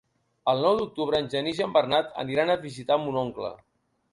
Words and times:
El 0.53 0.63
nou 0.67 0.77
d'octubre 0.79 1.19
en 1.23 1.29
Genís 1.33 1.61
i 1.61 1.65
en 1.67 1.75
Bernat 1.75 2.09
aniran 2.25 2.53
a 2.55 2.59
visitar 2.67 2.99
mon 3.05 3.21
oncle. 3.27 3.53